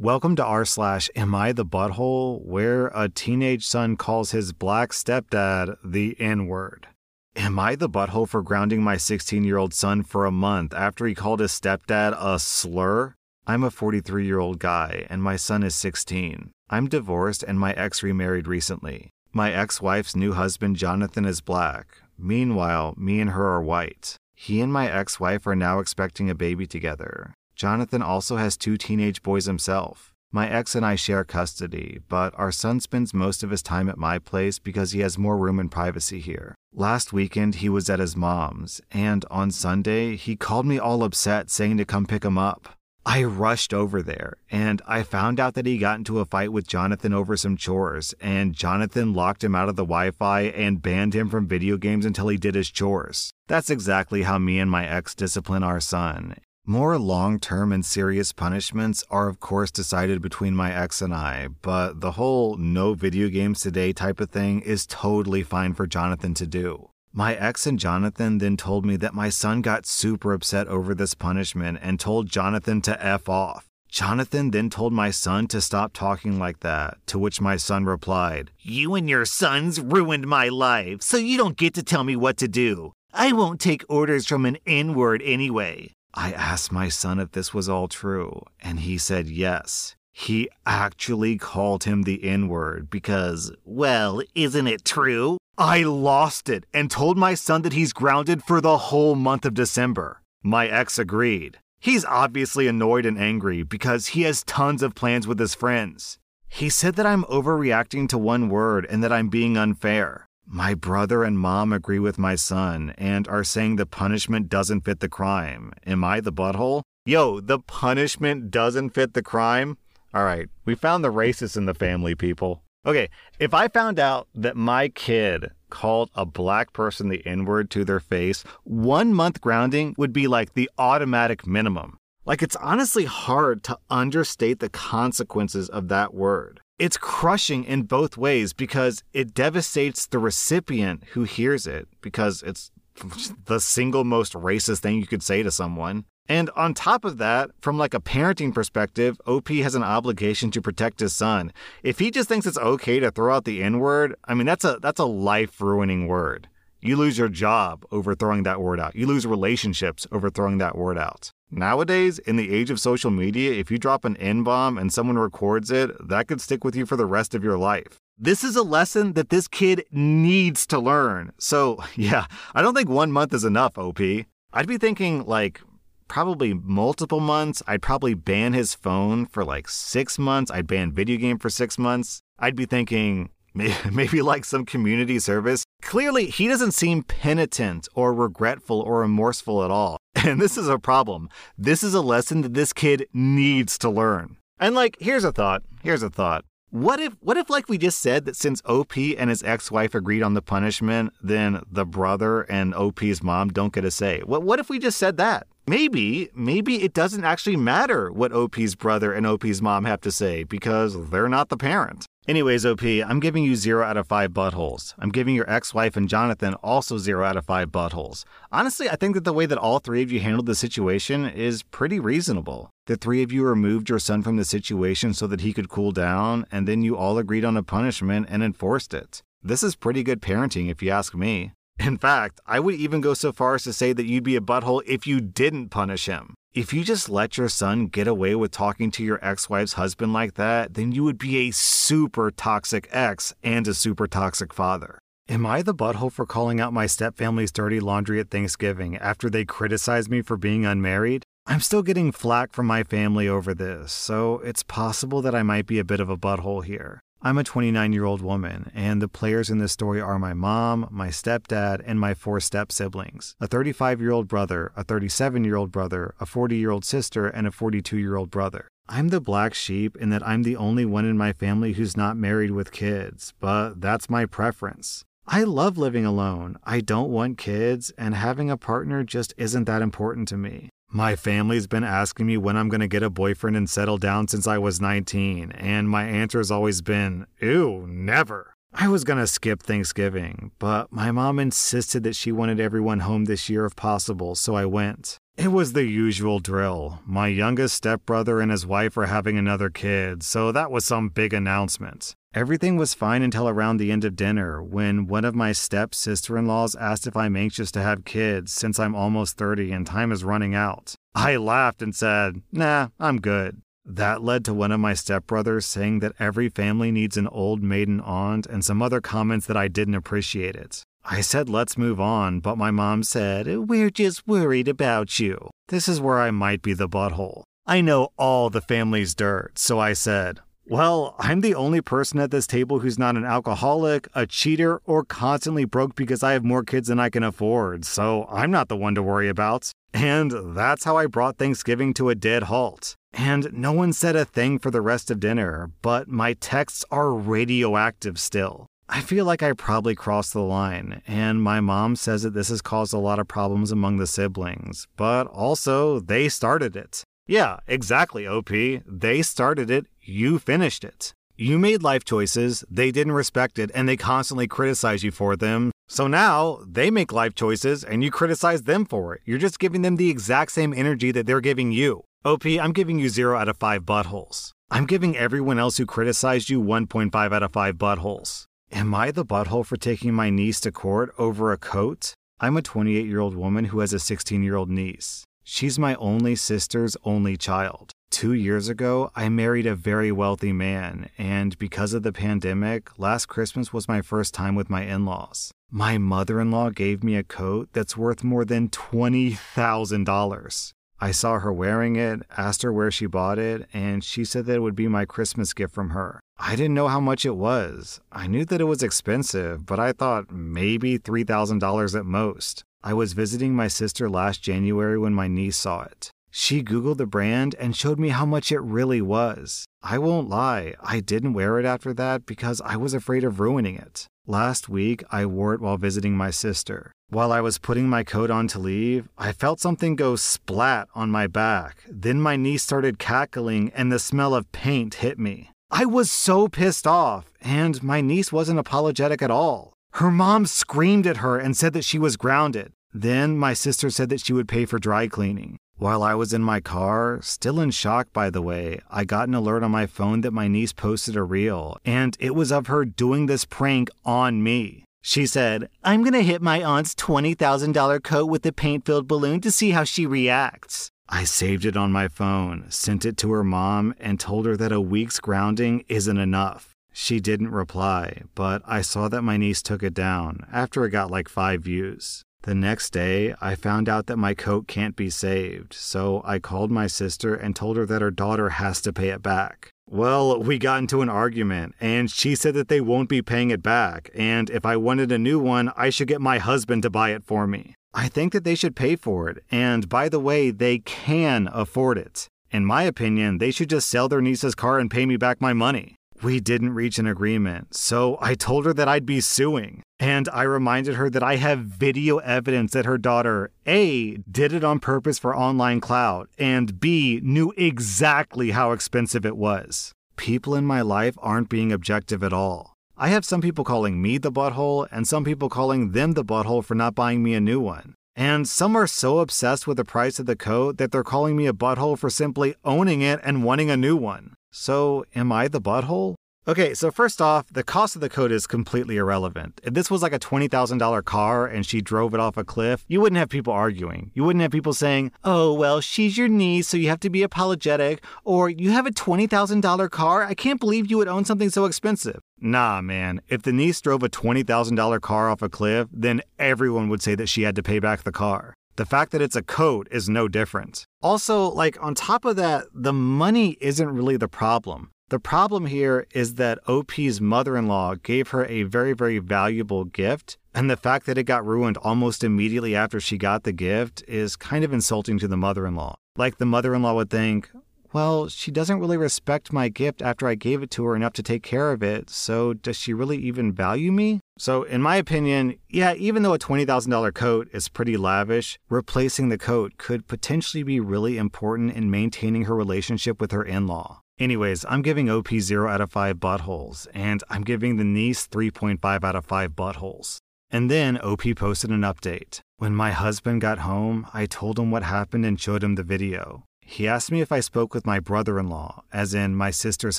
Welcome 0.00 0.34
to 0.36 0.44
r 0.44 0.64
slash 0.64 1.08
Am 1.14 1.36
I 1.36 1.52
the 1.52 1.64
Butthole, 1.64 2.44
where 2.44 2.88
a 2.88 3.08
teenage 3.08 3.64
son 3.64 3.96
calls 3.96 4.32
his 4.32 4.52
black 4.52 4.90
stepdad 4.90 5.76
the 5.84 6.16
N 6.18 6.48
word. 6.48 6.88
Am 7.36 7.60
I 7.60 7.76
the 7.76 7.88
butthole 7.88 8.28
for 8.28 8.42
grounding 8.42 8.82
my 8.82 8.96
16 8.96 9.44
year 9.44 9.56
old 9.56 9.72
son 9.72 10.02
for 10.02 10.26
a 10.26 10.32
month 10.32 10.74
after 10.74 11.06
he 11.06 11.14
called 11.14 11.38
his 11.38 11.52
stepdad 11.52 12.12
a 12.18 12.40
slur? 12.40 13.14
I'm 13.46 13.62
a 13.62 13.70
43 13.70 14.26
year 14.26 14.40
old 14.40 14.58
guy, 14.58 15.06
and 15.08 15.22
my 15.22 15.36
son 15.36 15.62
is 15.62 15.76
16. 15.76 16.50
I'm 16.68 16.88
divorced, 16.88 17.44
and 17.44 17.60
my 17.60 17.72
ex 17.74 18.02
remarried 18.02 18.48
recently. 18.48 19.10
My 19.32 19.52
ex 19.52 19.80
wife's 19.80 20.16
new 20.16 20.32
husband, 20.32 20.74
Jonathan, 20.74 21.24
is 21.24 21.40
black. 21.40 21.98
Meanwhile, 22.18 22.94
me 22.96 23.20
and 23.20 23.30
her 23.30 23.46
are 23.46 23.62
white. 23.62 24.16
He 24.34 24.60
and 24.60 24.72
my 24.72 24.90
ex 24.90 25.20
wife 25.20 25.46
are 25.46 25.54
now 25.54 25.78
expecting 25.78 26.28
a 26.28 26.34
baby 26.34 26.66
together. 26.66 27.32
Jonathan 27.54 28.02
also 28.02 28.36
has 28.36 28.56
two 28.56 28.76
teenage 28.76 29.22
boys 29.22 29.46
himself. 29.46 30.12
My 30.32 30.50
ex 30.50 30.74
and 30.74 30.84
I 30.84 30.96
share 30.96 31.22
custody, 31.22 32.00
but 32.08 32.34
our 32.36 32.50
son 32.50 32.80
spends 32.80 33.14
most 33.14 33.44
of 33.44 33.50
his 33.50 33.62
time 33.62 33.88
at 33.88 33.96
my 33.96 34.18
place 34.18 34.58
because 34.58 34.90
he 34.90 34.98
has 35.00 35.16
more 35.16 35.38
room 35.38 35.60
and 35.60 35.70
privacy 35.70 36.18
here. 36.18 36.56
Last 36.74 37.12
weekend, 37.12 37.56
he 37.56 37.68
was 37.68 37.88
at 37.88 38.00
his 38.00 38.16
mom's, 38.16 38.80
and 38.90 39.24
on 39.30 39.52
Sunday, 39.52 40.16
he 40.16 40.34
called 40.34 40.66
me 40.66 40.76
all 40.76 41.04
upset 41.04 41.50
saying 41.50 41.76
to 41.76 41.84
come 41.84 42.04
pick 42.04 42.24
him 42.24 42.36
up. 42.36 42.76
I 43.06 43.22
rushed 43.22 43.74
over 43.74 44.02
there, 44.02 44.38
and 44.50 44.80
I 44.88 45.02
found 45.02 45.38
out 45.38 45.54
that 45.54 45.66
he 45.66 45.76
got 45.76 45.98
into 45.98 46.20
a 46.20 46.24
fight 46.24 46.52
with 46.52 46.66
Jonathan 46.66 47.12
over 47.12 47.36
some 47.36 47.56
chores, 47.56 48.14
and 48.20 48.54
Jonathan 48.54 49.12
locked 49.12 49.44
him 49.44 49.54
out 49.54 49.68
of 49.68 49.76
the 49.76 49.84
Wi 49.84 50.10
Fi 50.10 50.40
and 50.42 50.80
banned 50.82 51.14
him 51.14 51.28
from 51.28 51.46
video 51.46 51.76
games 51.76 52.06
until 52.06 52.28
he 52.28 52.38
did 52.38 52.54
his 52.54 52.70
chores. 52.70 53.30
That's 53.46 53.68
exactly 53.68 54.22
how 54.22 54.38
me 54.38 54.58
and 54.58 54.70
my 54.70 54.88
ex 54.88 55.14
discipline 55.14 55.62
our 55.62 55.80
son, 55.80 56.36
more 56.66 56.98
long 56.98 57.38
term 57.38 57.72
and 57.72 57.84
serious 57.84 58.32
punishments 58.32 59.04
are, 59.10 59.28
of 59.28 59.38
course, 59.38 59.70
decided 59.70 60.22
between 60.22 60.56
my 60.56 60.74
ex 60.74 61.02
and 61.02 61.14
I, 61.14 61.48
but 61.62 62.00
the 62.00 62.12
whole 62.12 62.56
no 62.56 62.94
video 62.94 63.28
games 63.28 63.60
today 63.60 63.92
type 63.92 64.18
of 64.20 64.30
thing 64.30 64.60
is 64.62 64.86
totally 64.86 65.42
fine 65.42 65.74
for 65.74 65.86
Jonathan 65.86 66.32
to 66.34 66.46
do. 66.46 66.88
My 67.12 67.34
ex 67.34 67.66
and 67.66 67.78
Jonathan 67.78 68.38
then 68.38 68.56
told 68.56 68.84
me 68.84 68.96
that 68.96 69.14
my 69.14 69.28
son 69.28 69.60
got 69.60 69.86
super 69.86 70.32
upset 70.32 70.66
over 70.68 70.94
this 70.94 71.14
punishment 71.14 71.78
and 71.82 72.00
told 72.00 72.30
Jonathan 72.30 72.80
to 72.82 73.04
F 73.04 73.28
off. 73.28 73.66
Jonathan 73.88 74.50
then 74.50 74.70
told 74.70 74.92
my 74.92 75.10
son 75.10 75.46
to 75.46 75.60
stop 75.60 75.92
talking 75.92 76.38
like 76.38 76.60
that, 76.60 76.96
to 77.06 77.18
which 77.18 77.40
my 77.40 77.56
son 77.56 77.84
replied, 77.84 78.50
You 78.60 78.94
and 78.94 79.08
your 79.08 79.24
sons 79.24 79.80
ruined 79.80 80.26
my 80.26 80.48
life, 80.48 81.02
so 81.02 81.16
you 81.16 81.36
don't 81.36 81.56
get 81.56 81.74
to 81.74 81.82
tell 81.82 82.02
me 82.02 82.16
what 82.16 82.36
to 82.38 82.48
do. 82.48 82.92
I 83.12 83.32
won't 83.32 83.60
take 83.60 83.84
orders 83.88 84.26
from 84.26 84.46
an 84.46 84.58
N 84.66 84.94
word 84.94 85.22
anyway. 85.24 85.92
I 86.14 86.32
asked 86.32 86.70
my 86.70 86.88
son 86.88 87.18
if 87.18 87.32
this 87.32 87.52
was 87.52 87.68
all 87.68 87.88
true, 87.88 88.44
and 88.60 88.80
he 88.80 88.98
said 88.98 89.28
yes. 89.28 89.96
He 90.12 90.48
actually 90.64 91.38
called 91.38 91.84
him 91.84 92.02
the 92.04 92.22
N 92.22 92.46
word 92.46 92.88
because, 92.88 93.50
well, 93.64 94.22
isn't 94.34 94.68
it 94.68 94.84
true? 94.84 95.38
I 95.58 95.82
lost 95.82 96.48
it 96.48 96.66
and 96.72 96.88
told 96.88 97.18
my 97.18 97.34
son 97.34 97.62
that 97.62 97.72
he's 97.72 97.92
grounded 97.92 98.44
for 98.44 98.60
the 98.60 98.78
whole 98.78 99.16
month 99.16 99.44
of 99.44 99.54
December. 99.54 100.22
My 100.42 100.68
ex 100.68 101.00
agreed. 101.00 101.58
He's 101.80 102.04
obviously 102.04 102.68
annoyed 102.68 103.06
and 103.06 103.18
angry 103.18 103.64
because 103.64 104.08
he 104.08 104.22
has 104.22 104.44
tons 104.44 104.82
of 104.82 104.94
plans 104.94 105.26
with 105.26 105.38
his 105.38 105.54
friends. 105.54 106.18
He 106.48 106.70
said 106.70 106.94
that 106.94 107.06
I'm 107.06 107.24
overreacting 107.24 108.08
to 108.10 108.18
one 108.18 108.48
word 108.48 108.86
and 108.88 109.02
that 109.02 109.12
I'm 109.12 109.28
being 109.28 109.56
unfair. 109.56 110.28
My 110.46 110.74
brother 110.74 111.24
and 111.24 111.38
mom 111.38 111.72
agree 111.72 111.98
with 111.98 112.18
my 112.18 112.34
son 112.34 112.94
and 112.98 113.26
are 113.28 113.44
saying 113.44 113.76
the 113.76 113.86
punishment 113.86 114.50
doesn't 114.50 114.82
fit 114.82 115.00
the 115.00 115.08
crime. 115.08 115.72
Am 115.86 116.04
I 116.04 116.20
the 116.20 116.32
butthole? 116.32 116.82
Yo, 117.06 117.40
the 117.40 117.58
punishment 117.58 118.50
doesn't 118.50 118.90
fit 118.90 119.14
the 119.14 119.22
crime? 119.22 119.78
All 120.12 120.24
right, 120.24 120.48
we 120.66 120.74
found 120.74 121.02
the 121.02 121.12
racist 121.12 121.56
in 121.56 121.64
the 121.64 121.74
family, 121.74 122.14
people. 122.14 122.62
Okay, 122.86 123.08
if 123.38 123.54
I 123.54 123.68
found 123.68 123.98
out 123.98 124.28
that 124.34 124.56
my 124.56 124.88
kid 124.88 125.50
called 125.70 126.10
a 126.14 126.26
black 126.26 126.74
person 126.74 127.08
the 127.08 127.26
N 127.26 127.46
word 127.46 127.70
to 127.70 127.84
their 127.84 128.00
face, 128.00 128.44
one 128.64 129.14
month 129.14 129.40
grounding 129.40 129.94
would 129.96 130.12
be 130.12 130.28
like 130.28 130.52
the 130.52 130.70
automatic 130.76 131.46
minimum. 131.46 131.96
Like, 132.26 132.42
it's 132.42 132.56
honestly 132.56 133.06
hard 133.06 133.62
to 133.64 133.78
understate 133.88 134.60
the 134.60 134.68
consequences 134.68 135.68
of 135.70 135.88
that 135.88 136.14
word 136.14 136.60
it's 136.78 136.96
crushing 136.96 137.64
in 137.64 137.82
both 137.82 138.16
ways 138.16 138.52
because 138.52 139.02
it 139.12 139.34
devastates 139.34 140.06
the 140.06 140.18
recipient 140.18 141.04
who 141.12 141.24
hears 141.24 141.66
it 141.66 141.88
because 142.00 142.42
it's 142.42 142.70
the 143.46 143.60
single 143.60 144.04
most 144.04 144.32
racist 144.34 144.80
thing 144.80 144.98
you 144.98 145.06
could 145.06 145.22
say 145.22 145.42
to 145.42 145.50
someone. 145.50 146.04
And 146.26 146.48
on 146.56 146.72
top 146.72 147.04
of 147.04 147.18
that, 147.18 147.50
from 147.60 147.76
like 147.76 147.92
a 147.92 148.00
parenting 148.00 148.54
perspective, 148.54 149.20
OP 149.26 149.48
has 149.48 149.74
an 149.74 149.82
obligation 149.82 150.50
to 150.52 150.62
protect 150.62 151.00
his 151.00 151.14
son. 151.14 151.52
If 151.82 151.98
he 151.98 152.10
just 152.10 152.28
thinks 152.28 152.46
it's 152.46 152.56
okay 152.56 152.98
to 153.00 153.10
throw 153.10 153.34
out 153.34 153.44
the 153.44 153.62
N-word, 153.62 154.16
I 154.24 154.34
mean 154.34 154.46
that's 154.46 154.64
a 154.64 154.78
that's 154.80 155.00
a 155.00 155.04
life-ruining 155.04 156.06
word. 156.06 156.48
You 156.80 156.96
lose 156.96 157.18
your 157.18 157.28
job 157.28 157.84
over 157.90 158.14
throwing 158.14 158.42
that 158.44 158.60
word 158.60 158.80
out. 158.80 158.94
You 158.94 159.06
lose 159.06 159.26
relationships 159.26 160.06
over 160.12 160.30
throwing 160.30 160.58
that 160.58 160.76
word 160.76 160.98
out. 160.98 161.30
Nowadays, 161.50 162.18
in 162.18 162.36
the 162.36 162.52
age 162.52 162.70
of 162.70 162.80
social 162.80 163.10
media, 163.10 163.52
if 163.52 163.70
you 163.70 163.78
drop 163.78 164.04
an 164.04 164.16
N 164.16 164.42
bomb 164.42 164.78
and 164.78 164.92
someone 164.92 165.18
records 165.18 165.70
it, 165.70 165.90
that 166.08 166.26
could 166.28 166.40
stick 166.40 166.64
with 166.64 166.74
you 166.74 166.86
for 166.86 166.96
the 166.96 167.06
rest 167.06 167.34
of 167.34 167.44
your 167.44 167.58
life. 167.58 167.98
This 168.18 168.44
is 168.44 168.56
a 168.56 168.62
lesson 168.62 169.14
that 169.14 169.30
this 169.30 169.48
kid 169.48 169.84
needs 169.90 170.66
to 170.68 170.78
learn. 170.78 171.32
So, 171.38 171.82
yeah, 171.96 172.26
I 172.54 172.62
don't 172.62 172.74
think 172.74 172.88
one 172.88 173.12
month 173.12 173.34
is 173.34 173.44
enough, 173.44 173.78
OP. 173.78 174.00
I'd 174.00 174.68
be 174.68 174.78
thinking 174.78 175.24
like 175.26 175.60
probably 176.08 176.54
multiple 176.54 177.20
months. 177.20 177.62
I'd 177.66 177.82
probably 177.82 178.14
ban 178.14 178.52
his 178.52 178.74
phone 178.74 179.26
for 179.26 179.44
like 179.44 179.68
six 179.68 180.18
months. 180.18 180.50
I'd 180.50 180.66
ban 180.66 180.92
video 180.92 181.16
game 181.16 181.38
for 181.38 181.50
six 181.50 181.78
months. 181.78 182.20
I'd 182.38 182.56
be 182.56 182.66
thinking 182.66 183.30
maybe 183.92 184.22
like 184.22 184.44
some 184.44 184.64
community 184.64 185.18
service. 185.18 185.64
Clearly, 185.82 186.26
he 186.26 186.48
doesn't 186.48 186.72
seem 186.72 187.02
penitent 187.02 187.88
or 187.94 188.14
regretful 188.14 188.80
or 188.80 189.00
remorseful 189.00 189.64
at 189.64 189.70
all. 189.70 189.96
And 190.24 190.40
this 190.40 190.56
is 190.56 190.68
a 190.68 190.78
problem. 190.78 191.28
This 191.58 191.82
is 191.82 191.92
a 191.92 192.00
lesson 192.00 192.40
that 192.40 192.54
this 192.54 192.72
kid 192.72 193.06
needs 193.12 193.76
to 193.78 193.90
learn. 193.90 194.38
And 194.58 194.74
like, 194.74 194.96
here's 194.98 195.24
a 195.24 195.32
thought. 195.32 195.62
Here's 195.82 196.02
a 196.02 196.08
thought. 196.08 196.46
What 196.70 196.98
if 196.98 197.12
what 197.20 197.36
if 197.36 197.50
like 197.50 197.68
we 197.68 197.78
just 197.78 198.00
said 198.00 198.24
that 198.24 198.34
since 198.34 198.62
OP 198.64 198.96
and 198.96 199.30
his 199.30 199.42
ex-wife 199.44 199.94
agreed 199.94 200.22
on 200.22 200.34
the 200.34 200.42
punishment, 200.42 201.12
then 201.22 201.62
the 201.70 201.84
brother 201.84 202.42
and 202.42 202.74
OP's 202.74 203.22
mom 203.22 203.50
don't 203.50 203.72
get 203.72 203.84
a 203.84 203.90
say? 203.90 204.22
What 204.24 204.42
what 204.42 204.58
if 204.58 204.68
we 204.70 204.78
just 204.78 204.98
said 204.98 205.16
that? 205.18 205.46
Maybe, 205.66 206.30
maybe 206.34 206.82
it 206.82 206.92
doesn't 206.92 207.24
actually 207.24 207.56
matter 207.56 208.10
what 208.10 208.32
OP's 208.32 208.74
brother 208.74 209.12
and 209.12 209.26
OP's 209.26 209.62
mom 209.62 209.84
have 209.84 210.00
to 210.00 210.10
say 210.10 210.42
because 210.42 211.10
they're 211.10 211.28
not 211.28 211.48
the 211.48 211.56
parent. 211.56 212.06
Anyways, 212.26 212.64
OP, 212.64 212.82
I'm 212.82 213.20
giving 213.20 213.44
you 213.44 213.54
0 213.54 213.84
out 213.84 213.98
of 213.98 214.06
5 214.06 214.30
buttholes. 214.30 214.94
I'm 214.98 215.10
giving 215.10 215.34
your 215.34 215.48
ex 215.50 215.74
wife 215.74 215.94
and 215.94 216.08
Jonathan 216.08 216.54
also 216.62 216.96
0 216.96 217.22
out 217.22 217.36
of 217.36 217.44
5 217.44 217.68
buttholes. 217.68 218.24
Honestly, 218.50 218.88
I 218.88 218.96
think 218.96 219.14
that 219.14 219.24
the 219.24 219.32
way 219.34 219.44
that 219.44 219.58
all 219.58 219.78
three 219.78 220.02
of 220.02 220.10
you 220.10 220.20
handled 220.20 220.46
the 220.46 220.54
situation 220.54 221.26
is 221.26 221.62
pretty 221.64 222.00
reasonable. 222.00 222.70
The 222.86 222.96
three 222.96 223.22
of 223.22 223.30
you 223.30 223.44
removed 223.44 223.90
your 223.90 223.98
son 223.98 224.22
from 224.22 224.36
the 224.36 224.44
situation 224.46 225.12
so 225.12 225.26
that 225.26 225.42
he 225.42 225.52
could 225.52 225.68
cool 225.68 225.92
down, 225.92 226.46
and 226.50 226.66
then 226.66 226.80
you 226.80 226.96
all 226.96 227.18
agreed 227.18 227.44
on 227.44 227.58
a 227.58 227.62
punishment 227.62 228.26
and 228.30 228.42
enforced 228.42 228.94
it. 228.94 229.22
This 229.42 229.62
is 229.62 229.76
pretty 229.76 230.02
good 230.02 230.22
parenting, 230.22 230.70
if 230.70 230.82
you 230.82 230.88
ask 230.88 231.14
me. 231.14 231.52
In 231.78 231.98
fact, 231.98 232.40
I 232.46 232.60
would 232.60 232.74
even 232.74 233.00
go 233.00 233.14
so 233.14 233.32
far 233.32 233.54
as 233.56 233.64
to 233.64 233.72
say 233.72 233.92
that 233.92 234.06
you'd 234.06 234.24
be 234.24 234.36
a 234.36 234.40
butthole 234.40 234.82
if 234.86 235.06
you 235.06 235.20
didn't 235.20 235.68
punish 235.68 236.06
him. 236.06 236.34
If 236.54 236.72
you 236.72 236.84
just 236.84 237.08
let 237.08 237.36
your 237.36 237.48
son 237.48 237.86
get 237.86 238.06
away 238.06 238.36
with 238.36 238.52
talking 238.52 238.92
to 238.92 239.02
your 239.02 239.18
ex 239.22 239.50
wife's 239.50 239.72
husband 239.72 240.12
like 240.12 240.34
that, 240.34 240.74
then 240.74 240.92
you 240.92 241.02
would 241.02 241.18
be 241.18 241.48
a 241.48 241.50
super 241.50 242.30
toxic 242.30 242.88
ex 242.92 243.34
and 243.42 243.66
a 243.66 243.74
super 243.74 244.06
toxic 244.06 244.54
father. 244.54 244.98
Am 245.28 245.46
I 245.46 245.62
the 245.62 245.74
butthole 245.74 246.12
for 246.12 246.26
calling 246.26 246.60
out 246.60 246.72
my 246.72 246.84
stepfamily's 246.84 247.50
dirty 247.50 247.80
laundry 247.80 248.20
at 248.20 248.30
Thanksgiving 248.30 248.96
after 248.98 249.28
they 249.28 249.44
criticized 249.44 250.10
me 250.10 250.22
for 250.22 250.36
being 250.36 250.64
unmarried? 250.64 251.24
I'm 251.46 251.60
still 251.60 251.82
getting 251.82 252.12
flack 252.12 252.52
from 252.52 252.66
my 252.66 252.84
family 252.84 253.28
over 253.28 253.52
this, 253.52 253.92
so 253.92 254.38
it's 254.44 254.62
possible 254.62 255.22
that 255.22 255.34
I 255.34 255.42
might 255.42 255.66
be 255.66 255.78
a 255.78 255.84
bit 255.84 256.00
of 256.00 256.08
a 256.08 256.16
butthole 256.16 256.64
here. 256.64 257.00
I'm 257.26 257.38
a 257.38 257.44
29 257.44 257.94
year 257.94 258.04
old 258.04 258.20
woman, 258.20 258.70
and 258.74 259.00
the 259.00 259.08
players 259.08 259.48
in 259.48 259.56
this 259.56 259.72
story 259.72 259.98
are 259.98 260.18
my 260.18 260.34
mom, 260.34 260.86
my 260.90 261.08
stepdad, 261.08 261.82
and 261.86 261.98
my 261.98 262.12
four 262.12 262.38
step 262.38 262.70
siblings 262.70 263.34
a 263.40 263.46
35 263.46 263.98
year 264.02 264.10
old 264.10 264.28
brother, 264.28 264.72
a 264.76 264.84
37 264.84 265.42
year 265.42 265.56
old 265.56 265.72
brother, 265.72 266.14
a 266.20 266.26
40 266.26 266.54
year 266.54 266.70
old 266.70 266.84
sister, 266.84 267.26
and 267.26 267.46
a 267.46 267.50
42 267.50 267.96
year 267.96 268.16
old 268.16 268.30
brother. 268.30 268.68
I'm 268.90 269.08
the 269.08 269.22
black 269.22 269.54
sheep 269.54 269.96
in 269.96 270.10
that 270.10 270.26
I'm 270.28 270.42
the 270.42 270.56
only 270.56 270.84
one 270.84 271.06
in 271.06 271.16
my 271.16 271.32
family 271.32 271.72
who's 271.72 271.96
not 271.96 272.18
married 272.18 272.50
with 272.50 272.72
kids, 272.72 273.32
but 273.40 273.80
that's 273.80 274.10
my 274.10 274.26
preference. 274.26 275.02
I 275.26 275.44
love 275.44 275.78
living 275.78 276.04
alone. 276.04 276.58
I 276.64 276.80
don't 276.80 277.10
want 277.10 277.38
kids, 277.38 277.90
and 277.96 278.14
having 278.14 278.50
a 278.50 278.58
partner 278.58 279.02
just 279.02 279.32
isn't 279.38 279.64
that 279.64 279.80
important 279.80 280.28
to 280.28 280.36
me. 280.36 280.68
My 280.96 281.16
family's 281.16 281.66
been 281.66 281.82
asking 281.82 282.26
me 282.26 282.36
when 282.36 282.56
I'm 282.56 282.68
going 282.68 282.80
to 282.80 282.86
get 282.86 283.02
a 283.02 283.10
boyfriend 283.10 283.56
and 283.56 283.68
settle 283.68 283.98
down 283.98 284.28
since 284.28 284.46
I 284.46 284.58
was 284.58 284.80
19, 284.80 285.50
and 285.50 285.90
my 285.90 286.04
answer 286.04 286.38
has 286.38 286.52
always 286.52 286.82
been, 286.82 287.26
ew, 287.40 287.84
never. 287.88 288.54
I 288.72 288.86
was 288.86 289.02
going 289.02 289.18
to 289.18 289.26
skip 289.26 289.60
Thanksgiving, 289.60 290.52
but 290.60 290.92
my 290.92 291.10
mom 291.10 291.40
insisted 291.40 292.04
that 292.04 292.14
she 292.14 292.30
wanted 292.30 292.60
everyone 292.60 293.00
home 293.00 293.24
this 293.24 293.50
year 293.50 293.66
if 293.66 293.74
possible, 293.74 294.36
so 294.36 294.54
I 294.54 294.66
went. 294.66 295.18
It 295.36 295.50
was 295.50 295.72
the 295.72 295.84
usual 295.84 296.38
drill. 296.38 297.00
My 297.04 297.26
youngest 297.26 297.74
stepbrother 297.74 298.40
and 298.40 298.52
his 298.52 298.64
wife 298.64 298.94
were 298.94 299.06
having 299.06 299.36
another 299.36 299.68
kid, 299.68 300.22
so 300.22 300.52
that 300.52 300.70
was 300.70 300.84
some 300.84 301.08
big 301.08 301.34
announcement. 301.34 302.14
Everything 302.32 302.76
was 302.76 302.94
fine 302.94 303.20
until 303.20 303.48
around 303.48 303.78
the 303.78 303.90
end 303.90 304.04
of 304.04 304.14
dinner 304.14 304.62
when 304.62 305.08
one 305.08 305.24
of 305.24 305.34
my 305.34 305.50
step 305.50 305.92
sister 305.92 306.38
in 306.38 306.46
laws 306.46 306.76
asked 306.76 307.08
if 307.08 307.16
I'm 307.16 307.36
anxious 307.36 307.72
to 307.72 307.82
have 307.82 308.04
kids 308.04 308.52
since 308.52 308.78
I'm 308.78 308.94
almost 308.94 309.36
30 309.36 309.72
and 309.72 309.84
time 309.84 310.12
is 310.12 310.22
running 310.22 310.54
out. 310.54 310.94
I 311.16 311.34
laughed 311.36 311.82
and 311.82 311.96
said, 311.96 312.40
Nah, 312.52 312.88
I'm 313.00 313.20
good. 313.20 313.60
That 313.84 314.22
led 314.22 314.44
to 314.44 314.54
one 314.54 314.70
of 314.70 314.80
my 314.80 314.92
stepbrothers 314.92 315.64
saying 315.64 315.98
that 315.98 316.14
every 316.20 316.48
family 316.48 316.92
needs 316.92 317.16
an 317.16 317.26
old 317.26 317.60
maiden 317.60 318.00
aunt 318.00 318.46
and 318.46 318.64
some 318.64 318.80
other 318.80 319.00
comments 319.00 319.46
that 319.46 319.56
I 319.56 319.66
didn't 319.66 319.96
appreciate 319.96 320.54
it. 320.54 320.84
I 321.06 321.20
said, 321.20 321.50
let's 321.50 321.76
move 321.76 322.00
on, 322.00 322.40
but 322.40 322.56
my 322.56 322.70
mom 322.70 323.02
said, 323.02 323.68
We're 323.68 323.90
just 323.90 324.26
worried 324.26 324.68
about 324.68 325.20
you. 325.20 325.50
This 325.68 325.86
is 325.86 326.00
where 326.00 326.18
I 326.18 326.30
might 326.30 326.62
be 326.62 326.72
the 326.72 326.88
butthole. 326.88 327.42
I 327.66 327.82
know 327.82 328.08
all 328.16 328.48
the 328.48 328.62
family's 328.62 329.14
dirt, 329.14 329.58
so 329.58 329.78
I 329.78 329.92
said, 329.92 330.40
Well, 330.66 331.14
I'm 331.18 331.42
the 331.42 331.54
only 331.54 331.82
person 331.82 332.20
at 332.20 332.30
this 332.30 332.46
table 332.46 332.78
who's 332.78 332.98
not 332.98 333.16
an 333.16 333.24
alcoholic, 333.24 334.08
a 334.14 334.26
cheater, 334.26 334.80
or 334.86 335.04
constantly 335.04 335.66
broke 335.66 335.94
because 335.94 336.22
I 336.22 336.32
have 336.32 336.44
more 336.44 336.64
kids 336.64 336.88
than 336.88 336.98
I 336.98 337.10
can 337.10 337.22
afford, 337.22 337.84
so 337.84 338.26
I'm 338.30 338.50
not 338.50 338.68
the 338.68 338.76
one 338.76 338.94
to 338.94 339.02
worry 339.02 339.28
about. 339.28 339.70
And 339.92 340.56
that's 340.56 340.84
how 340.84 340.96
I 340.96 341.06
brought 341.06 341.36
Thanksgiving 341.36 341.92
to 341.94 342.08
a 342.08 342.14
dead 342.14 342.44
halt. 342.44 342.96
And 343.12 343.52
no 343.52 343.72
one 343.72 343.92
said 343.92 344.16
a 344.16 344.24
thing 344.24 344.58
for 344.58 344.70
the 344.70 344.80
rest 344.80 345.10
of 345.10 345.20
dinner, 345.20 345.70
but 345.82 346.08
my 346.08 346.32
texts 346.32 346.84
are 346.90 347.12
radioactive 347.12 348.18
still. 348.18 348.66
I 348.88 349.00
feel 349.00 349.24
like 349.24 349.42
I 349.42 349.52
probably 349.54 349.94
crossed 349.94 350.34
the 350.34 350.42
line, 350.42 351.00
and 351.06 351.42
my 351.42 351.60
mom 351.60 351.96
says 351.96 352.22
that 352.22 352.34
this 352.34 352.50
has 352.50 352.60
caused 352.60 352.92
a 352.92 352.98
lot 352.98 353.18
of 353.18 353.26
problems 353.26 353.72
among 353.72 353.96
the 353.96 354.06
siblings, 354.06 354.86
but 354.96 355.26
also 355.26 356.00
they 356.00 356.28
started 356.28 356.76
it. 356.76 357.02
Yeah, 357.26 357.56
exactly, 357.66 358.26
OP. 358.26 358.50
They 358.50 359.22
started 359.22 359.70
it, 359.70 359.86
you 360.02 360.38
finished 360.38 360.84
it. 360.84 361.14
You 361.36 361.58
made 361.58 361.82
life 361.82 362.04
choices, 362.04 362.62
they 362.70 362.90
didn't 362.90 363.14
respect 363.14 363.58
it, 363.58 363.70
and 363.74 363.88
they 363.88 363.96
constantly 363.96 364.46
criticize 364.46 365.02
you 365.02 365.10
for 365.10 365.34
them. 365.34 365.72
So 365.88 366.06
now 366.06 366.60
they 366.66 366.90
make 366.90 367.12
life 367.12 367.34
choices 367.34 367.82
and 367.82 368.04
you 368.04 368.10
criticize 368.10 368.62
them 368.62 368.84
for 368.84 369.14
it. 369.14 369.22
You're 369.24 369.38
just 369.38 369.58
giving 369.58 369.82
them 369.82 369.96
the 369.96 370.10
exact 370.10 370.52
same 370.52 370.72
energy 370.72 371.10
that 371.12 371.26
they're 371.26 371.40
giving 371.40 371.72
you. 371.72 372.04
OP, 372.24 372.46
I'm 372.46 372.72
giving 372.72 372.98
you 372.98 373.08
0 373.08 373.36
out 373.36 373.48
of 373.48 373.56
5 373.56 373.82
buttholes. 373.82 374.50
I'm 374.70 374.86
giving 374.86 375.16
everyone 375.16 375.58
else 375.58 375.78
who 375.78 375.86
criticized 375.86 376.50
you 376.50 376.62
1.5 376.62 377.34
out 377.34 377.42
of 377.42 377.52
5 377.52 377.74
buttholes. 377.76 378.44
Am 378.74 378.92
I 378.92 379.12
the 379.12 379.24
butthole 379.24 379.64
for 379.64 379.76
taking 379.76 380.12
my 380.12 380.30
niece 380.30 380.58
to 380.62 380.72
court 380.72 381.14
over 381.16 381.52
a 381.52 381.56
coat? 381.56 382.12
I'm 382.40 382.56
a 382.56 382.62
28 382.62 383.06
year 383.06 383.20
old 383.20 383.36
woman 383.36 383.66
who 383.66 383.78
has 383.78 383.92
a 383.92 384.00
16 384.00 384.42
year 384.42 384.56
old 384.56 384.68
niece. 384.68 385.22
She's 385.44 385.78
my 385.78 385.94
only 385.94 386.34
sister's 386.34 386.96
only 387.04 387.36
child. 387.36 387.92
Two 388.10 388.32
years 388.32 388.68
ago, 388.68 389.12
I 389.14 389.28
married 389.28 389.66
a 389.66 389.76
very 389.76 390.10
wealthy 390.10 390.52
man, 390.52 391.08
and 391.16 391.56
because 391.56 391.94
of 391.94 392.02
the 392.02 392.12
pandemic, 392.12 392.98
last 392.98 393.26
Christmas 393.26 393.72
was 393.72 393.86
my 393.86 394.02
first 394.02 394.34
time 394.34 394.56
with 394.56 394.68
my 394.68 394.82
in 394.82 395.04
laws. 395.04 395.52
My 395.70 395.96
mother 395.96 396.40
in 396.40 396.50
law 396.50 396.70
gave 396.70 397.04
me 397.04 397.14
a 397.14 397.22
coat 397.22 397.68
that's 397.74 397.96
worth 397.96 398.24
more 398.24 398.44
than 398.44 398.70
$20,000. 398.70 400.72
I 401.00 401.12
saw 401.12 401.38
her 401.38 401.52
wearing 401.52 401.94
it, 401.94 402.22
asked 402.36 402.62
her 402.62 402.72
where 402.72 402.90
she 402.90 403.06
bought 403.06 403.38
it, 403.38 403.68
and 403.72 404.02
she 404.02 404.24
said 404.24 404.46
that 404.46 404.56
it 404.56 404.62
would 404.62 404.74
be 404.74 404.88
my 404.88 405.04
Christmas 405.04 405.52
gift 405.52 405.72
from 405.72 405.90
her. 405.90 406.18
I 406.38 406.56
didn't 406.56 406.74
know 406.74 406.88
how 406.88 407.00
much 407.00 407.24
it 407.24 407.36
was. 407.36 408.00
I 408.12 408.26
knew 408.26 408.44
that 408.46 408.60
it 408.60 408.64
was 408.64 408.82
expensive, 408.82 409.66
but 409.66 409.78
I 409.78 409.92
thought 409.92 410.32
maybe 410.32 410.98
$3,000 410.98 411.98
at 411.98 412.04
most. 412.04 412.64
I 412.82 412.92
was 412.92 413.12
visiting 413.12 413.54
my 413.54 413.68
sister 413.68 414.10
last 414.10 414.42
January 414.42 414.98
when 414.98 415.14
my 415.14 415.28
niece 415.28 415.56
saw 415.56 415.82
it. 415.82 416.10
She 416.30 416.64
Googled 416.64 416.96
the 416.96 417.06
brand 417.06 417.54
and 417.60 417.76
showed 417.76 417.98
me 417.98 418.08
how 418.08 418.26
much 418.26 418.50
it 418.50 418.58
really 418.60 419.00
was. 419.00 419.66
I 419.82 419.98
won't 419.98 420.28
lie, 420.28 420.74
I 420.82 420.98
didn't 420.98 421.34
wear 421.34 421.60
it 421.60 421.64
after 421.64 421.94
that 421.94 422.26
because 422.26 422.60
I 422.60 422.76
was 422.76 422.92
afraid 422.92 423.22
of 423.22 423.38
ruining 423.38 423.76
it. 423.76 424.08
Last 424.26 424.68
week, 424.68 425.04
I 425.12 425.26
wore 425.26 425.54
it 425.54 425.60
while 425.60 425.76
visiting 425.76 426.16
my 426.16 426.30
sister. 426.30 426.90
While 427.08 427.30
I 427.30 427.40
was 427.40 427.58
putting 427.58 427.88
my 427.88 428.02
coat 428.02 428.30
on 428.30 428.48
to 428.48 428.58
leave, 428.58 429.08
I 429.16 429.30
felt 429.30 429.60
something 429.60 429.94
go 429.94 430.16
splat 430.16 430.88
on 430.94 431.10
my 431.10 431.28
back. 431.28 431.84
Then 431.88 432.20
my 432.20 432.34
niece 432.34 432.64
started 432.64 432.98
cackling 432.98 433.70
and 433.74 433.92
the 433.92 433.98
smell 433.98 434.34
of 434.34 434.50
paint 434.50 434.94
hit 434.94 435.18
me. 435.18 435.50
I 435.70 435.86
was 435.86 436.10
so 436.10 436.48
pissed 436.48 436.86
off, 436.86 437.32
and 437.40 437.82
my 437.82 438.00
niece 438.00 438.32
wasn't 438.32 438.58
apologetic 438.58 439.22
at 439.22 439.30
all. 439.30 439.72
Her 439.94 440.10
mom 440.10 440.46
screamed 440.46 441.06
at 441.06 441.18
her 441.18 441.38
and 441.38 441.56
said 441.56 441.72
that 441.72 441.84
she 441.84 441.98
was 441.98 442.16
grounded. 442.16 442.72
Then 442.92 443.36
my 443.36 443.54
sister 443.54 443.90
said 443.90 444.08
that 444.10 444.20
she 444.20 444.32
would 444.32 444.48
pay 444.48 444.66
for 444.66 444.78
dry 444.78 445.08
cleaning. 445.08 445.56
While 445.76 446.04
I 446.04 446.14
was 446.14 446.32
in 446.32 446.42
my 446.42 446.60
car, 446.60 447.18
still 447.22 447.58
in 447.58 447.72
shock 447.72 448.12
by 448.12 448.30
the 448.30 448.42
way, 448.42 448.80
I 448.88 449.04
got 449.04 449.26
an 449.26 449.34
alert 449.34 449.64
on 449.64 449.72
my 449.72 449.86
phone 449.86 450.20
that 450.20 450.32
my 450.32 450.46
niece 450.46 450.72
posted 450.72 451.16
a 451.16 451.24
reel, 451.24 451.76
and 451.84 452.16
it 452.20 452.36
was 452.36 452.52
of 452.52 452.68
her 452.68 452.84
doing 452.84 453.26
this 453.26 453.44
prank 453.44 453.90
on 454.04 454.42
me. 454.42 454.84
She 455.02 455.26
said, 455.26 455.68
I'm 455.82 456.04
gonna 456.04 456.22
hit 456.22 456.40
my 456.40 456.62
aunt's 456.62 456.94
$20,000 456.94 458.02
coat 458.04 458.26
with 458.26 458.46
a 458.46 458.52
paint 458.52 458.86
filled 458.86 459.08
balloon 459.08 459.40
to 459.40 459.50
see 459.50 459.70
how 459.70 459.84
she 459.84 460.06
reacts. 460.06 460.90
I 461.08 461.24
saved 461.24 461.64
it 461.64 461.76
on 461.76 461.92
my 461.92 462.08
phone, 462.08 462.64
sent 462.70 463.04
it 463.04 463.16
to 463.18 463.32
her 463.32 463.44
mom, 463.44 463.94
and 464.00 464.18
told 464.18 464.46
her 464.46 464.56
that 464.56 464.72
a 464.72 464.80
week's 464.80 465.20
grounding 465.20 465.84
isn't 465.88 466.16
enough. 466.18 466.74
She 466.92 467.20
didn't 467.20 467.50
reply, 467.50 468.22
but 468.34 468.62
I 468.64 468.80
saw 468.80 469.08
that 469.08 469.22
my 469.22 469.36
niece 469.36 469.62
took 469.62 469.82
it 469.82 469.94
down 469.94 470.46
after 470.52 470.84
it 470.84 470.90
got 470.90 471.10
like 471.10 471.28
five 471.28 471.62
views. 471.62 472.22
The 472.42 472.54
next 472.54 472.90
day, 472.90 473.34
I 473.40 473.54
found 473.54 473.88
out 473.88 474.06
that 474.06 474.16
my 474.16 474.34
coat 474.34 474.68
can't 474.68 474.94
be 474.94 475.10
saved, 475.10 475.72
so 475.72 476.22
I 476.24 476.38
called 476.38 476.70
my 476.70 476.86
sister 476.86 477.34
and 477.34 477.56
told 477.56 477.76
her 477.76 477.86
that 477.86 478.02
her 478.02 478.10
daughter 478.10 478.50
has 478.50 478.80
to 478.82 478.92
pay 478.92 479.08
it 479.08 479.22
back. 479.22 479.73
Well, 479.86 480.40
we 480.40 480.58
got 480.58 480.78
into 480.78 481.02
an 481.02 481.08
argument, 481.08 481.74
and 481.80 482.10
she 482.10 482.34
said 482.34 482.54
that 482.54 482.68
they 482.68 482.80
won't 482.80 483.08
be 483.08 483.22
paying 483.22 483.50
it 483.50 483.62
back, 483.62 484.10
and 484.14 484.50
if 484.50 484.66
I 484.66 484.76
wanted 484.76 485.12
a 485.12 485.18
new 485.18 485.38
one, 485.38 485.70
I 485.76 485.90
should 485.90 486.08
get 486.08 486.20
my 486.20 486.38
husband 486.38 486.82
to 486.82 486.90
buy 486.90 487.10
it 487.10 487.22
for 487.22 487.46
me. 487.46 487.76
I 487.92 488.08
think 488.08 488.32
that 488.32 488.44
they 488.44 488.54
should 488.54 488.74
pay 488.74 488.96
for 488.96 489.28
it, 489.28 489.44
and 489.50 489.88
by 489.88 490.08
the 490.08 490.18
way, 490.18 490.50
they 490.50 490.78
can 490.78 491.48
afford 491.52 491.98
it. 491.98 492.28
In 492.50 492.64
my 492.64 492.82
opinion, 492.84 493.38
they 493.38 493.50
should 493.50 493.70
just 493.70 493.88
sell 493.88 494.08
their 494.08 494.20
niece's 494.20 494.54
car 494.54 494.78
and 494.78 494.90
pay 494.90 495.06
me 495.06 495.16
back 495.16 495.40
my 495.40 495.52
money. 495.52 495.96
We 496.24 496.40
didn't 496.40 496.72
reach 496.72 496.98
an 496.98 497.06
agreement, 497.06 497.74
so 497.74 498.16
I 498.18 498.34
told 498.34 498.64
her 498.64 498.72
that 498.72 498.88
I'd 498.88 499.04
be 499.04 499.20
suing. 499.20 499.82
And 500.00 500.26
I 500.32 500.44
reminded 500.44 500.94
her 500.94 501.10
that 501.10 501.22
I 501.22 501.36
have 501.36 501.58
video 501.58 502.16
evidence 502.16 502.72
that 502.72 502.86
her 502.86 502.96
daughter, 502.96 503.50
A, 503.66 504.16
did 504.16 504.54
it 504.54 504.64
on 504.64 504.78
purpose 504.80 505.18
for 505.18 505.36
online 505.36 505.82
clout, 505.82 506.30
and 506.38 506.80
B, 506.80 507.20
knew 507.22 507.52
exactly 507.58 508.52
how 508.52 508.72
expensive 508.72 509.26
it 509.26 509.36
was. 509.36 509.92
People 510.16 510.54
in 510.54 510.64
my 510.64 510.80
life 510.80 511.14
aren't 511.18 511.50
being 511.50 511.70
objective 511.70 512.24
at 512.24 512.32
all. 512.32 512.72
I 512.96 513.08
have 513.08 513.26
some 513.26 513.42
people 513.42 513.62
calling 513.62 514.00
me 514.00 514.16
the 514.16 514.32
butthole, 514.32 514.88
and 514.90 515.06
some 515.06 515.24
people 515.24 515.50
calling 515.50 515.90
them 515.90 516.12
the 516.12 516.24
butthole 516.24 516.64
for 516.64 516.74
not 516.74 516.94
buying 516.94 517.22
me 517.22 517.34
a 517.34 517.40
new 517.40 517.60
one. 517.60 517.96
And 518.16 518.48
some 518.48 518.76
are 518.76 518.86
so 518.86 519.18
obsessed 519.18 519.66
with 519.66 519.76
the 519.76 519.84
price 519.84 520.18
of 520.18 520.24
the 520.24 520.36
coat 520.36 520.78
that 520.78 520.90
they're 520.90 521.04
calling 521.04 521.36
me 521.36 521.46
a 521.46 521.52
butthole 521.52 521.98
for 521.98 522.08
simply 522.08 522.54
owning 522.64 523.02
it 523.02 523.20
and 523.22 523.44
wanting 523.44 523.68
a 523.68 523.76
new 523.76 523.94
one. 523.94 524.32
So, 524.56 525.04
am 525.16 525.32
I 525.32 525.48
the 525.48 525.60
butthole? 525.60 526.14
Okay, 526.46 526.74
so 526.74 526.92
first 526.92 527.20
off, 527.20 527.44
the 527.50 527.64
cost 527.64 527.96
of 527.96 528.00
the 528.00 528.08
coat 528.08 528.30
is 528.30 528.46
completely 528.46 528.98
irrelevant. 528.98 529.60
If 529.64 529.74
this 529.74 529.90
was 529.90 530.00
like 530.00 530.12
a 530.12 530.18
$20,000 530.20 531.04
car 531.04 531.44
and 531.44 531.66
she 531.66 531.80
drove 531.80 532.14
it 532.14 532.20
off 532.20 532.36
a 532.36 532.44
cliff, 532.44 532.84
you 532.86 533.00
wouldn't 533.00 533.18
have 533.18 533.30
people 533.30 533.52
arguing. 533.52 534.12
You 534.14 534.22
wouldn't 534.22 534.42
have 534.42 534.52
people 534.52 534.72
saying, 534.72 535.10
oh, 535.24 535.52
well, 535.52 535.80
she's 535.80 536.16
your 536.16 536.28
niece, 536.28 536.68
so 536.68 536.76
you 536.76 536.88
have 536.88 537.00
to 537.00 537.10
be 537.10 537.24
apologetic, 537.24 538.04
or 538.22 538.48
you 538.48 538.70
have 538.70 538.86
a 538.86 538.92
$20,000 538.92 539.90
car. 539.90 540.22
I 540.22 540.34
can't 540.34 540.60
believe 540.60 540.88
you 540.88 540.98
would 540.98 541.08
own 541.08 541.24
something 541.24 541.50
so 541.50 541.64
expensive. 541.64 542.20
Nah, 542.38 542.80
man. 542.80 543.22
If 543.28 543.42
the 543.42 543.52
niece 543.52 543.80
drove 543.80 544.04
a 544.04 544.08
$20,000 544.08 545.00
car 545.00 545.30
off 545.30 545.42
a 545.42 545.48
cliff, 545.48 545.88
then 545.92 546.22
everyone 546.38 546.88
would 546.90 547.02
say 547.02 547.16
that 547.16 547.28
she 547.28 547.42
had 547.42 547.56
to 547.56 547.62
pay 547.64 547.80
back 547.80 548.04
the 548.04 548.12
car. 548.12 548.54
The 548.76 548.84
fact 548.84 549.12
that 549.12 549.22
it's 549.22 549.36
a 549.36 549.42
coat 549.42 549.86
is 549.92 550.08
no 550.08 550.26
different. 550.26 550.84
Also, 551.00 551.48
like, 551.48 551.80
on 551.80 551.94
top 551.94 552.24
of 552.24 552.34
that, 552.36 552.64
the 552.74 552.92
money 552.92 553.56
isn't 553.60 553.88
really 553.88 554.16
the 554.16 554.26
problem. 554.26 554.90
The 555.10 555.20
problem 555.20 555.66
here 555.66 556.08
is 556.12 556.34
that 556.34 556.58
OP's 556.66 557.20
mother 557.20 557.56
in 557.56 557.68
law 557.68 557.94
gave 557.94 558.28
her 558.28 558.44
a 558.46 558.64
very, 558.64 558.92
very 558.92 559.18
valuable 559.18 559.84
gift, 559.84 560.38
and 560.52 560.68
the 560.68 560.76
fact 560.76 561.06
that 561.06 561.18
it 561.18 561.22
got 561.22 561.46
ruined 561.46 561.76
almost 561.76 562.24
immediately 562.24 562.74
after 562.74 562.98
she 562.98 563.16
got 563.16 563.44
the 563.44 563.52
gift 563.52 564.02
is 564.08 564.34
kind 564.34 564.64
of 564.64 564.72
insulting 564.72 565.20
to 565.20 565.28
the 565.28 565.36
mother 565.36 565.66
in 565.66 565.76
law. 565.76 565.94
Like 566.16 566.38
the 566.38 566.46
mother 566.46 566.74
in 566.74 566.82
law 566.82 566.94
would 566.94 567.10
think, 567.10 567.50
well, 567.92 568.28
she 568.28 568.50
doesn't 568.50 568.80
really 568.80 568.96
respect 568.96 569.52
my 569.52 569.68
gift 569.68 570.02
after 570.02 570.26
I 570.26 570.34
gave 570.34 570.64
it 570.64 570.70
to 570.72 570.84
her 570.84 570.96
enough 570.96 571.12
to 571.12 571.22
take 571.22 571.44
care 571.44 571.70
of 571.70 571.80
it, 571.80 572.10
so 572.10 572.52
does 572.52 572.76
she 572.76 572.92
really 572.92 573.18
even 573.18 573.52
value 573.52 573.92
me? 573.92 574.18
So, 574.36 574.64
in 574.64 574.82
my 574.82 574.96
opinion, 574.96 575.58
yeah, 575.68 575.94
even 575.94 576.22
though 576.22 576.34
a 576.34 576.38
$20,000 576.38 577.14
coat 577.14 577.48
is 577.52 577.68
pretty 577.68 577.96
lavish, 577.96 578.58
replacing 578.68 579.28
the 579.28 579.38
coat 579.38 579.74
could 579.78 580.08
potentially 580.08 580.64
be 580.64 580.80
really 580.80 581.18
important 581.18 581.74
in 581.74 581.90
maintaining 581.90 582.44
her 582.44 582.54
relationship 582.54 583.20
with 583.20 583.30
her 583.30 583.44
in 583.44 583.68
law. 583.68 584.00
Anyways, 584.18 584.64
I'm 584.68 584.82
giving 584.82 585.08
OP 585.08 585.28
0 585.28 585.68
out 585.68 585.80
of 585.80 585.90
5 585.90 586.16
buttholes, 586.16 586.86
and 586.94 587.22
I'm 587.30 587.42
giving 587.42 587.76
the 587.76 587.84
niece 587.84 588.26
3.5 588.26 589.04
out 589.04 589.16
of 589.16 589.24
5 589.24 589.52
buttholes. 589.52 590.18
And 590.50 590.70
then 590.70 590.98
OP 590.98 591.22
posted 591.36 591.70
an 591.70 591.80
update. 591.80 592.40
When 592.58 592.74
my 592.74 592.92
husband 592.92 593.40
got 593.40 593.58
home, 593.58 594.06
I 594.12 594.26
told 594.26 594.58
him 594.58 594.70
what 594.70 594.84
happened 594.84 595.26
and 595.26 595.40
showed 595.40 595.64
him 595.64 595.74
the 595.74 595.82
video. 595.82 596.44
He 596.60 596.88
asked 596.88 597.10
me 597.10 597.20
if 597.20 597.30
I 597.30 597.40
spoke 597.40 597.74
with 597.74 597.86
my 597.86 598.00
brother 598.00 598.38
in 598.38 598.48
law, 598.48 598.82
as 598.92 599.14
in 599.14 599.34
my 599.34 599.50
sister's 599.50 599.98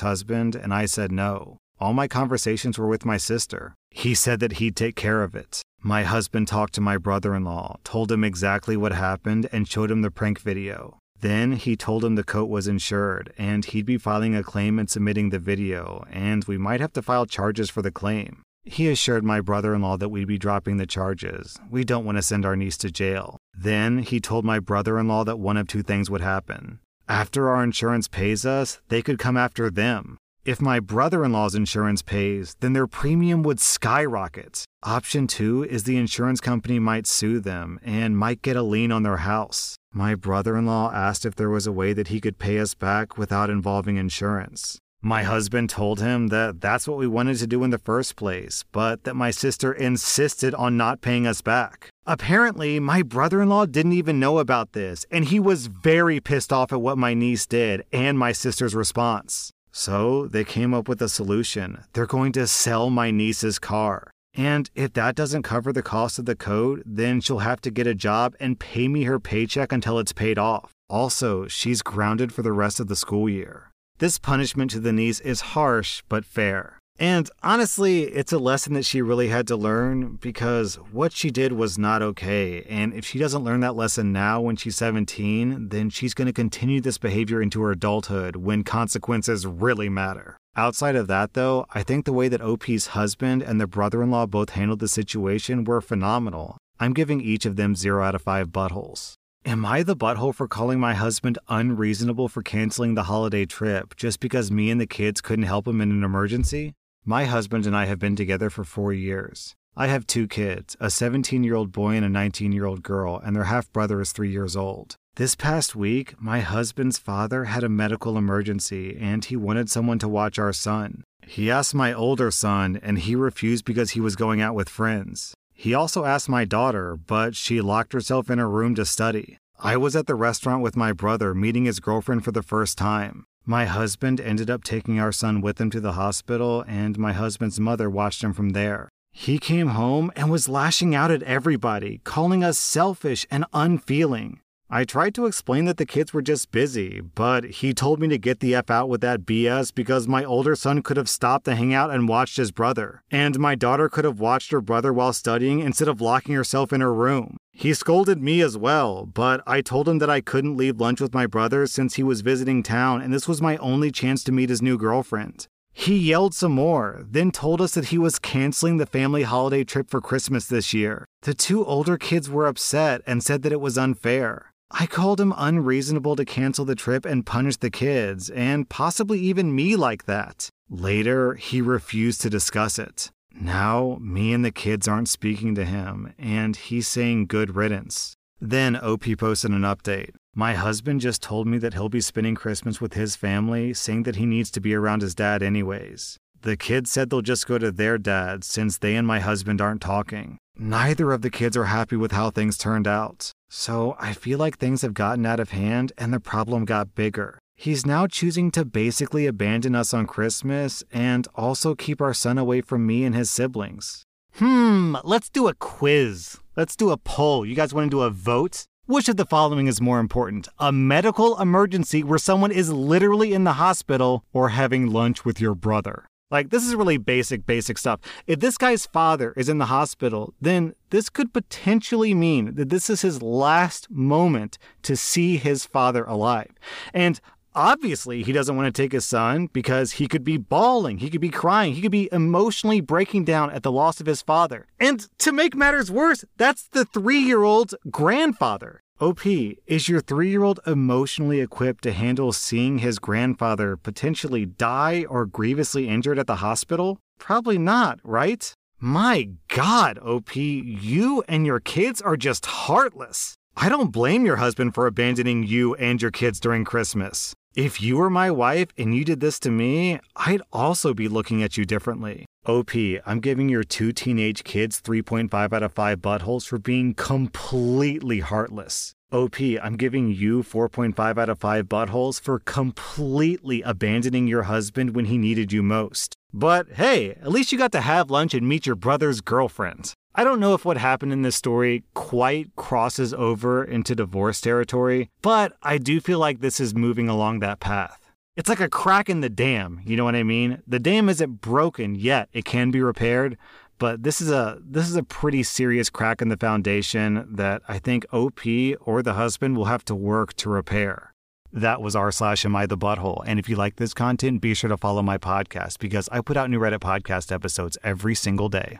husband, 0.00 0.54
and 0.54 0.74
I 0.74 0.86
said 0.86 1.12
no. 1.12 1.58
All 1.78 1.92
my 1.92 2.08
conversations 2.08 2.78
were 2.78 2.86
with 2.86 3.04
my 3.04 3.18
sister. 3.18 3.74
He 3.90 4.14
said 4.14 4.40
that 4.40 4.54
he'd 4.54 4.76
take 4.76 4.96
care 4.96 5.22
of 5.22 5.34
it. 5.34 5.60
My 5.82 6.04
husband 6.04 6.48
talked 6.48 6.74
to 6.74 6.80
my 6.80 6.96
brother 6.96 7.34
in 7.34 7.44
law, 7.44 7.76
told 7.84 8.10
him 8.10 8.24
exactly 8.24 8.76
what 8.76 8.92
happened, 8.92 9.48
and 9.52 9.68
showed 9.68 9.90
him 9.90 10.02
the 10.02 10.10
prank 10.10 10.40
video. 10.40 10.98
Then 11.20 11.52
he 11.52 11.76
told 11.76 12.04
him 12.04 12.14
the 12.14 12.24
coat 12.24 12.48
was 12.48 12.66
insured, 12.66 13.32
and 13.36 13.64
he'd 13.64 13.86
be 13.86 13.98
filing 13.98 14.34
a 14.34 14.42
claim 14.42 14.78
and 14.78 14.88
submitting 14.88 15.30
the 15.30 15.38
video, 15.38 16.04
and 16.10 16.44
we 16.44 16.58
might 16.58 16.80
have 16.80 16.92
to 16.94 17.02
file 17.02 17.26
charges 17.26 17.70
for 17.70 17.82
the 17.82 17.90
claim. 17.90 18.42
He 18.64 18.88
assured 18.88 19.22
my 19.22 19.40
brother 19.40 19.74
in 19.74 19.82
law 19.82 19.96
that 19.96 20.08
we'd 20.08 20.26
be 20.26 20.38
dropping 20.38 20.78
the 20.78 20.86
charges. 20.86 21.58
We 21.70 21.84
don't 21.84 22.04
want 22.04 22.18
to 22.18 22.22
send 22.22 22.44
our 22.44 22.56
niece 22.56 22.76
to 22.78 22.90
jail. 22.90 23.38
Then 23.56 23.98
he 23.98 24.18
told 24.18 24.44
my 24.44 24.58
brother 24.58 24.98
in 24.98 25.08
law 25.08 25.24
that 25.24 25.38
one 25.38 25.56
of 25.56 25.68
two 25.68 25.82
things 25.82 26.10
would 26.10 26.20
happen. 26.20 26.80
After 27.08 27.48
our 27.48 27.62
insurance 27.62 28.08
pays 28.08 28.44
us, 28.44 28.80
they 28.88 29.02
could 29.02 29.18
come 29.18 29.36
after 29.36 29.70
them. 29.70 30.18
If 30.46 30.60
my 30.60 30.78
brother 30.78 31.24
in 31.24 31.32
law's 31.32 31.56
insurance 31.56 32.02
pays, 32.02 32.54
then 32.60 32.72
their 32.72 32.86
premium 32.86 33.42
would 33.42 33.58
skyrocket. 33.58 34.64
Option 34.84 35.26
two 35.26 35.64
is 35.64 35.82
the 35.82 35.96
insurance 35.96 36.40
company 36.40 36.78
might 36.78 37.08
sue 37.08 37.40
them 37.40 37.80
and 37.82 38.16
might 38.16 38.42
get 38.42 38.54
a 38.54 38.62
lien 38.62 38.92
on 38.92 39.02
their 39.02 39.16
house. 39.16 39.74
My 39.92 40.14
brother 40.14 40.56
in 40.56 40.64
law 40.64 40.92
asked 40.94 41.26
if 41.26 41.34
there 41.34 41.50
was 41.50 41.66
a 41.66 41.72
way 41.72 41.92
that 41.94 42.08
he 42.08 42.20
could 42.20 42.38
pay 42.38 42.60
us 42.60 42.74
back 42.74 43.18
without 43.18 43.50
involving 43.50 43.96
insurance. 43.96 44.78
My 45.02 45.24
husband 45.24 45.68
told 45.68 45.98
him 45.98 46.28
that 46.28 46.60
that's 46.60 46.86
what 46.86 46.98
we 46.98 47.08
wanted 47.08 47.38
to 47.38 47.48
do 47.48 47.64
in 47.64 47.70
the 47.70 47.78
first 47.78 48.14
place, 48.14 48.64
but 48.70 49.02
that 49.02 49.14
my 49.14 49.32
sister 49.32 49.72
insisted 49.72 50.54
on 50.54 50.76
not 50.76 51.00
paying 51.00 51.26
us 51.26 51.42
back. 51.42 51.90
Apparently, 52.06 52.78
my 52.78 53.02
brother 53.02 53.42
in 53.42 53.48
law 53.48 53.66
didn't 53.66 53.94
even 53.94 54.20
know 54.20 54.38
about 54.38 54.74
this, 54.74 55.04
and 55.10 55.24
he 55.24 55.40
was 55.40 55.66
very 55.66 56.20
pissed 56.20 56.52
off 56.52 56.72
at 56.72 56.80
what 56.80 56.96
my 56.96 57.14
niece 57.14 57.48
did 57.48 57.82
and 57.92 58.16
my 58.16 58.30
sister's 58.30 58.76
response. 58.76 59.50
So 59.78 60.26
they 60.26 60.42
came 60.42 60.72
up 60.72 60.88
with 60.88 61.02
a 61.02 61.08
solution. 61.08 61.84
They're 61.92 62.06
going 62.06 62.32
to 62.32 62.46
sell 62.46 62.88
my 62.88 63.10
niece's 63.10 63.58
car. 63.58 64.10
And 64.34 64.70
if 64.74 64.94
that 64.94 65.14
doesn't 65.14 65.42
cover 65.42 65.70
the 65.70 65.82
cost 65.82 66.18
of 66.18 66.24
the 66.24 66.34
code, 66.34 66.82
then 66.86 67.20
she'll 67.20 67.40
have 67.40 67.60
to 67.60 67.70
get 67.70 67.86
a 67.86 67.94
job 67.94 68.34
and 68.40 68.58
pay 68.58 68.88
me 68.88 69.02
her 69.04 69.20
paycheck 69.20 69.72
until 69.72 69.98
it's 69.98 70.14
paid 70.14 70.38
off. 70.38 70.72
Also, 70.88 71.46
she's 71.46 71.82
grounded 71.82 72.32
for 72.32 72.40
the 72.40 72.54
rest 72.54 72.80
of 72.80 72.86
the 72.86 72.96
school 72.96 73.28
year. 73.28 73.70
This 73.98 74.18
punishment 74.18 74.70
to 74.70 74.80
the 74.80 74.94
niece 74.94 75.20
is 75.20 75.52
harsh 75.52 76.02
but 76.08 76.24
fair. 76.24 76.78
And 76.98 77.30
honestly, 77.42 78.04
it's 78.04 78.32
a 78.32 78.38
lesson 78.38 78.72
that 78.74 78.86
she 78.86 79.02
really 79.02 79.28
had 79.28 79.46
to 79.48 79.56
learn 79.56 80.16
because 80.16 80.76
what 80.92 81.12
she 81.12 81.30
did 81.30 81.52
was 81.52 81.76
not 81.76 82.00
okay. 82.00 82.62
And 82.62 82.94
if 82.94 83.04
she 83.04 83.18
doesn't 83.18 83.44
learn 83.44 83.60
that 83.60 83.76
lesson 83.76 84.12
now 84.12 84.40
when 84.40 84.56
she's 84.56 84.76
17, 84.76 85.68
then 85.68 85.90
she's 85.90 86.14
going 86.14 86.26
to 86.26 86.32
continue 86.32 86.80
this 86.80 86.96
behavior 86.96 87.42
into 87.42 87.60
her 87.62 87.70
adulthood 87.70 88.36
when 88.36 88.64
consequences 88.64 89.46
really 89.46 89.90
matter. 89.90 90.38
Outside 90.56 90.96
of 90.96 91.06
that, 91.08 91.34
though, 91.34 91.66
I 91.74 91.82
think 91.82 92.06
the 92.06 92.14
way 92.14 92.28
that 92.28 92.40
OP's 92.40 92.88
husband 92.88 93.42
and 93.42 93.60
the 93.60 93.66
brother 93.66 94.02
in 94.02 94.10
law 94.10 94.24
both 94.24 94.50
handled 94.50 94.78
the 94.78 94.88
situation 94.88 95.64
were 95.64 95.82
phenomenal. 95.82 96.56
I'm 96.80 96.94
giving 96.94 97.20
each 97.20 97.44
of 97.44 97.56
them 97.56 97.76
0 97.76 98.02
out 98.02 98.14
of 98.14 98.22
5 98.22 98.48
buttholes. 98.48 99.14
Am 99.44 99.66
I 99.66 99.82
the 99.82 99.94
butthole 99.94 100.34
for 100.34 100.48
calling 100.48 100.80
my 100.80 100.94
husband 100.94 101.38
unreasonable 101.48 102.28
for 102.28 102.42
canceling 102.42 102.94
the 102.94 103.04
holiday 103.04 103.44
trip 103.44 103.94
just 103.96 104.18
because 104.18 104.50
me 104.50 104.70
and 104.70 104.80
the 104.80 104.86
kids 104.86 105.20
couldn't 105.20 105.44
help 105.44 105.68
him 105.68 105.80
in 105.82 105.90
an 105.90 106.02
emergency? 106.02 106.72
My 107.08 107.24
husband 107.24 107.66
and 107.66 107.76
I 107.76 107.84
have 107.84 108.00
been 108.00 108.16
together 108.16 108.50
for 108.50 108.64
four 108.64 108.92
years. 108.92 109.54
I 109.76 109.86
have 109.86 110.08
two 110.08 110.26
kids, 110.26 110.76
a 110.80 110.90
17 110.90 111.44
year 111.44 111.54
old 111.54 111.70
boy 111.70 111.94
and 111.94 112.04
a 112.04 112.08
19 112.08 112.50
year 112.50 112.64
old 112.64 112.82
girl, 112.82 113.22
and 113.24 113.36
their 113.36 113.44
half 113.44 113.72
brother 113.72 114.00
is 114.00 114.10
three 114.10 114.32
years 114.32 114.56
old. 114.56 114.96
This 115.14 115.36
past 115.36 115.76
week, 115.76 116.20
my 116.20 116.40
husband's 116.40 116.98
father 116.98 117.44
had 117.44 117.62
a 117.62 117.68
medical 117.68 118.18
emergency 118.18 118.98
and 119.00 119.24
he 119.24 119.36
wanted 119.36 119.70
someone 119.70 120.00
to 120.00 120.08
watch 120.08 120.36
our 120.40 120.52
son. 120.52 121.04
He 121.24 121.48
asked 121.48 121.76
my 121.76 121.92
older 121.92 122.32
son, 122.32 122.80
and 122.82 122.98
he 122.98 123.14
refused 123.14 123.64
because 123.64 123.92
he 123.92 124.00
was 124.00 124.16
going 124.16 124.40
out 124.40 124.56
with 124.56 124.68
friends. 124.68 125.32
He 125.54 125.74
also 125.74 126.06
asked 126.06 126.28
my 126.28 126.44
daughter, 126.44 126.96
but 126.96 127.36
she 127.36 127.60
locked 127.60 127.92
herself 127.92 128.30
in 128.30 128.40
her 128.40 128.50
room 128.50 128.74
to 128.74 128.84
study. 128.84 129.38
I 129.60 129.76
was 129.76 129.94
at 129.94 130.08
the 130.08 130.16
restaurant 130.16 130.60
with 130.60 130.76
my 130.76 130.92
brother 130.92 131.36
meeting 131.36 131.66
his 131.66 131.78
girlfriend 131.78 132.24
for 132.24 132.32
the 132.32 132.42
first 132.42 132.76
time. 132.76 133.26
My 133.48 133.64
husband 133.64 134.20
ended 134.20 134.50
up 134.50 134.64
taking 134.64 134.98
our 134.98 135.12
son 135.12 135.40
with 135.40 135.60
him 135.60 135.70
to 135.70 135.80
the 135.80 135.92
hospital, 135.92 136.64
and 136.66 136.98
my 136.98 137.12
husband's 137.12 137.60
mother 137.60 137.88
watched 137.88 138.24
him 138.24 138.32
from 138.32 138.50
there. 138.50 138.88
He 139.12 139.38
came 139.38 139.68
home 139.68 140.10
and 140.16 140.32
was 140.32 140.48
lashing 140.48 140.96
out 140.96 141.12
at 141.12 141.22
everybody, 141.22 142.00
calling 142.02 142.42
us 142.42 142.58
selfish 142.58 143.24
and 143.30 143.44
unfeeling. 143.52 144.40
I 144.68 144.82
tried 144.82 145.14
to 145.14 145.26
explain 145.26 145.64
that 145.66 145.76
the 145.76 145.86
kids 145.86 146.12
were 146.12 146.22
just 146.22 146.50
busy, 146.50 147.00
but 147.00 147.44
he 147.44 147.72
told 147.72 148.00
me 148.00 148.08
to 148.08 148.18
get 148.18 148.40
the 148.40 148.56
F 148.56 148.68
out 148.68 148.88
with 148.88 149.00
that 149.02 149.20
BS 149.20 149.72
because 149.72 150.08
my 150.08 150.24
older 150.24 150.56
son 150.56 150.82
could 150.82 150.96
have 150.96 151.08
stopped 151.08 151.44
to 151.44 151.54
hang 151.54 151.72
out 151.72 151.92
and 151.92 152.08
watched 152.08 152.38
his 152.38 152.50
brother, 152.50 153.00
and 153.12 153.38
my 153.38 153.54
daughter 153.54 153.88
could 153.88 154.04
have 154.04 154.18
watched 154.18 154.50
her 154.50 154.60
brother 154.60 154.92
while 154.92 155.12
studying 155.12 155.60
instead 155.60 155.86
of 155.86 156.00
locking 156.00 156.34
herself 156.34 156.72
in 156.72 156.80
her 156.80 156.92
room. 156.92 157.36
He 157.58 157.72
scolded 157.72 158.22
me 158.22 158.42
as 158.42 158.58
well, 158.58 159.06
but 159.06 159.42
I 159.46 159.62
told 159.62 159.88
him 159.88 159.96
that 160.00 160.10
I 160.10 160.20
couldn't 160.20 160.58
leave 160.58 160.78
lunch 160.78 161.00
with 161.00 161.14
my 161.14 161.26
brother 161.26 161.66
since 161.66 161.94
he 161.94 162.02
was 162.02 162.20
visiting 162.20 162.62
town 162.62 163.00
and 163.00 163.14
this 163.14 163.26
was 163.26 163.40
my 163.40 163.56
only 163.56 163.90
chance 163.90 164.22
to 164.24 164.32
meet 164.32 164.50
his 164.50 164.60
new 164.60 164.76
girlfriend. 164.76 165.48
He 165.72 165.96
yelled 165.96 166.34
some 166.34 166.52
more, 166.52 167.06
then 167.08 167.30
told 167.30 167.62
us 167.62 167.72
that 167.72 167.86
he 167.86 167.96
was 167.96 168.18
canceling 168.18 168.76
the 168.76 168.84
family 168.84 169.22
holiday 169.22 169.64
trip 169.64 169.88
for 169.88 170.02
Christmas 170.02 170.44
this 170.44 170.74
year. 170.74 171.06
The 171.22 171.32
two 171.32 171.64
older 171.64 171.96
kids 171.96 172.28
were 172.28 172.46
upset 172.46 173.00
and 173.06 173.24
said 173.24 173.40
that 173.42 173.52
it 173.52 173.60
was 173.60 173.78
unfair. 173.78 174.52
I 174.70 174.84
called 174.84 175.18
him 175.18 175.32
unreasonable 175.34 176.14
to 176.16 176.26
cancel 176.26 176.66
the 176.66 176.74
trip 176.74 177.06
and 177.06 177.24
punish 177.24 177.56
the 177.56 177.70
kids, 177.70 178.28
and 178.28 178.68
possibly 178.68 179.18
even 179.20 179.54
me 179.54 179.76
like 179.76 180.04
that. 180.04 180.50
Later, 180.68 181.34
he 181.36 181.62
refused 181.62 182.20
to 182.20 182.30
discuss 182.30 182.78
it. 182.78 183.10
Now, 183.40 183.98
me 184.00 184.32
and 184.32 184.44
the 184.44 184.50
kids 184.50 184.88
aren't 184.88 185.08
speaking 185.08 185.54
to 185.56 185.64
him, 185.64 186.14
and 186.18 186.56
he's 186.56 186.88
saying 186.88 187.26
good 187.26 187.54
riddance. 187.54 188.14
Then 188.40 188.76
OP 188.76 189.04
posted 189.18 189.50
an 189.50 189.62
update. 189.62 190.14
My 190.34 190.54
husband 190.54 191.00
just 191.00 191.22
told 191.22 191.46
me 191.46 191.58
that 191.58 191.74
he'll 191.74 191.88
be 191.88 192.00
spending 192.00 192.34
Christmas 192.34 192.80
with 192.80 192.94
his 192.94 193.16
family, 193.16 193.72
saying 193.72 194.02
that 194.04 194.16
he 194.16 194.26
needs 194.26 194.50
to 194.52 194.60
be 194.60 194.74
around 194.74 195.02
his 195.02 195.14
dad 195.14 195.42
anyways. 195.42 196.18
The 196.42 196.56
kids 196.56 196.90
said 196.90 197.10
they'll 197.10 197.22
just 197.22 197.46
go 197.46 197.58
to 197.58 197.72
their 197.72 197.98
dad 197.98 198.44
since 198.44 198.78
they 198.78 198.94
and 198.96 199.06
my 199.06 199.20
husband 199.20 199.60
aren't 199.60 199.80
talking. 199.80 200.38
Neither 200.58 201.12
of 201.12 201.22
the 201.22 201.30
kids 201.30 201.56
are 201.56 201.64
happy 201.64 201.96
with 201.96 202.12
how 202.12 202.30
things 202.30 202.56
turned 202.56 202.86
out. 202.86 203.32
So 203.48 203.96
I 203.98 204.12
feel 204.12 204.38
like 204.38 204.58
things 204.58 204.82
have 204.82 204.94
gotten 204.94 205.26
out 205.26 205.40
of 205.40 205.50
hand 205.50 205.92
and 205.98 206.12
the 206.12 206.20
problem 206.20 206.64
got 206.64 206.94
bigger. 206.94 207.38
He's 207.58 207.86
now 207.86 208.06
choosing 208.06 208.50
to 208.50 208.66
basically 208.66 209.26
abandon 209.26 209.74
us 209.74 209.94
on 209.94 210.06
Christmas 210.06 210.84
and 210.92 211.26
also 211.34 211.74
keep 211.74 212.02
our 212.02 212.12
son 212.12 212.36
away 212.36 212.60
from 212.60 212.86
me 212.86 213.02
and 213.02 213.14
his 213.14 213.30
siblings. 213.30 214.04
Hmm, 214.34 214.96
let's 215.02 215.30
do 215.30 215.48
a 215.48 215.54
quiz. 215.54 216.36
Let's 216.54 216.76
do 216.76 216.90
a 216.90 216.98
poll. 216.98 217.46
You 217.46 217.54
guys 217.54 217.72
want 217.72 217.86
to 217.86 217.96
do 217.96 218.02
a 218.02 218.10
vote? 218.10 218.66
Which 218.84 219.08
of 219.08 219.16
the 219.16 219.24
following 219.24 219.68
is 219.68 219.80
more 219.80 220.00
important? 220.00 220.48
A 220.58 220.70
medical 220.70 221.40
emergency 221.40 222.04
where 222.04 222.18
someone 222.18 222.52
is 222.52 222.70
literally 222.70 223.32
in 223.32 223.44
the 223.44 223.54
hospital 223.54 224.22
or 224.34 224.50
having 224.50 224.92
lunch 224.92 225.24
with 225.24 225.40
your 225.40 225.54
brother? 225.54 226.04
Like, 226.30 226.50
this 226.50 226.66
is 226.66 226.74
really 226.74 226.98
basic, 226.98 227.46
basic 227.46 227.78
stuff. 227.78 228.00
If 228.26 228.40
this 228.40 228.58
guy's 228.58 228.84
father 228.84 229.32
is 229.36 229.48
in 229.48 229.58
the 229.58 229.66
hospital, 229.66 230.34
then 230.40 230.74
this 230.90 231.08
could 231.08 231.32
potentially 231.32 232.14
mean 232.14 232.56
that 232.56 232.68
this 232.68 232.90
is 232.90 233.02
his 233.02 233.22
last 233.22 233.88
moment 233.90 234.58
to 234.82 234.96
see 234.96 235.36
his 235.36 235.64
father 235.64 236.04
alive. 236.04 236.50
And 236.92 237.20
obviously, 237.56 238.22
he 238.22 238.32
doesn't 238.32 238.54
want 238.54 238.72
to 238.72 238.82
take 238.82 238.92
his 238.92 239.04
son 239.04 239.48
because 239.52 239.92
he 239.92 240.06
could 240.06 240.22
be 240.22 240.36
bawling, 240.36 240.98
he 240.98 241.10
could 241.10 241.20
be 241.20 241.30
crying, 241.30 241.74
he 241.74 241.80
could 241.80 241.90
be 241.90 242.08
emotionally 242.12 242.80
breaking 242.80 243.24
down 243.24 243.50
at 243.50 243.64
the 243.64 243.72
loss 243.72 244.00
of 244.00 244.06
his 244.06 244.22
father. 244.22 244.66
And 244.78 245.08
to 245.18 245.32
make 245.32 245.56
matters 245.56 245.90
worse, 245.90 246.24
that's 246.36 246.68
the 246.68 246.84
three 246.84 247.18
year 247.18 247.42
old's 247.42 247.74
grandfather. 247.90 248.82
OP, 248.98 249.26
is 249.26 249.88
your 249.88 250.00
three 250.00 250.30
year 250.30 250.42
old 250.42 250.60
emotionally 250.66 251.40
equipped 251.40 251.82
to 251.82 251.92
handle 251.92 252.32
seeing 252.32 252.78
his 252.78 252.98
grandfather 252.98 253.76
potentially 253.76 254.46
die 254.46 255.04
or 255.08 255.26
grievously 255.26 255.88
injured 255.88 256.18
at 256.18 256.26
the 256.26 256.36
hospital? 256.36 256.98
Probably 257.18 257.58
not, 257.58 257.98
right? 258.04 258.54
My 258.78 259.30
god, 259.48 259.98
OP, 259.98 260.36
you 260.36 261.24
and 261.28 261.46
your 261.46 261.60
kids 261.60 262.00
are 262.02 262.16
just 262.16 262.46
heartless. 262.46 263.36
I 263.56 263.70
don't 263.70 263.90
blame 263.90 264.26
your 264.26 264.36
husband 264.36 264.74
for 264.74 264.86
abandoning 264.86 265.42
you 265.42 265.74
and 265.76 266.00
your 266.00 266.10
kids 266.10 266.38
during 266.38 266.64
Christmas. 266.64 267.34
If 267.56 267.80
you 267.80 267.96
were 267.96 268.10
my 268.10 268.30
wife 268.30 268.68
and 268.76 268.94
you 268.94 269.02
did 269.02 269.20
this 269.20 269.40
to 269.40 269.50
me, 269.50 269.98
I'd 270.14 270.42
also 270.52 270.92
be 270.92 271.08
looking 271.08 271.42
at 271.42 271.56
you 271.56 271.64
differently. 271.64 272.26
OP, 272.44 272.72
I'm 273.06 273.18
giving 273.18 273.48
your 273.48 273.64
two 273.64 273.92
teenage 273.92 274.44
kids 274.44 274.78
3.5 274.82 275.54
out 275.54 275.62
of 275.62 275.72
5 275.72 275.98
buttholes 276.00 276.46
for 276.46 276.58
being 276.58 276.92
completely 276.92 278.20
heartless. 278.20 278.92
OP, 279.10 279.40
I'm 279.40 279.78
giving 279.78 280.12
you 280.12 280.42
4.5 280.42 281.16
out 281.16 281.30
of 281.30 281.38
5 281.38 281.64
buttholes 281.64 282.20
for 282.20 282.40
completely 282.40 283.62
abandoning 283.62 284.26
your 284.26 284.42
husband 284.42 284.94
when 284.94 285.06
he 285.06 285.16
needed 285.16 285.50
you 285.50 285.62
most. 285.62 286.14
But 286.34 286.72
hey, 286.72 287.12
at 287.12 287.30
least 287.30 287.52
you 287.52 287.56
got 287.56 287.72
to 287.72 287.80
have 287.80 288.10
lunch 288.10 288.34
and 288.34 288.46
meet 288.46 288.66
your 288.66 288.76
brother's 288.76 289.22
girlfriend. 289.22 289.94
I 290.18 290.24
don't 290.24 290.40
know 290.40 290.54
if 290.54 290.64
what 290.64 290.78
happened 290.78 291.12
in 291.12 291.20
this 291.20 291.36
story 291.36 291.84
quite 291.92 292.56
crosses 292.56 293.12
over 293.12 293.62
into 293.62 293.94
divorce 293.94 294.40
territory, 294.40 295.10
but 295.20 295.52
I 295.62 295.76
do 295.76 296.00
feel 296.00 296.18
like 296.18 296.40
this 296.40 296.58
is 296.58 296.74
moving 296.74 297.06
along 297.06 297.40
that 297.40 297.60
path. 297.60 298.10
It's 298.34 298.48
like 298.48 298.60
a 298.60 298.70
crack 298.70 299.10
in 299.10 299.20
the 299.20 299.28
dam, 299.28 299.82
you 299.84 299.94
know 299.94 300.04
what 300.04 300.16
I 300.16 300.22
mean? 300.22 300.62
The 300.66 300.78
dam 300.78 301.10
isn't 301.10 301.42
broken 301.42 301.94
yet, 301.94 302.30
it 302.32 302.46
can 302.46 302.70
be 302.70 302.80
repaired, 302.80 303.36
but 303.76 304.04
this 304.04 304.22
is 304.22 304.30
a 304.30 304.58
this 304.64 304.88
is 304.88 304.96
a 304.96 305.02
pretty 305.02 305.42
serious 305.42 305.90
crack 305.90 306.22
in 306.22 306.30
the 306.30 306.38
foundation 306.38 307.28
that 307.30 307.60
I 307.68 307.78
think 307.78 308.06
OP 308.10 308.40
or 308.80 309.02
the 309.02 309.14
husband 309.14 309.54
will 309.54 309.66
have 309.66 309.84
to 309.84 309.94
work 309.94 310.32
to 310.36 310.48
repair. 310.48 311.12
That 311.52 311.82
was 311.82 311.94
r 311.94 312.10
slash 312.10 312.46
am 312.46 312.56
I 312.56 312.64
the 312.64 312.78
butthole. 312.78 313.22
And 313.26 313.38
if 313.38 313.50
you 313.50 313.56
like 313.56 313.76
this 313.76 313.92
content, 313.92 314.40
be 314.40 314.54
sure 314.54 314.68
to 314.68 314.78
follow 314.78 315.02
my 315.02 315.18
podcast 315.18 315.78
because 315.78 316.08
I 316.10 316.22
put 316.22 316.38
out 316.38 316.48
new 316.48 316.58
Reddit 316.58 316.80
podcast 316.80 317.30
episodes 317.30 317.76
every 317.84 318.14
single 318.14 318.48
day. 318.48 318.78